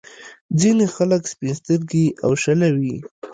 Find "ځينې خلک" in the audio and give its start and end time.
0.59-1.21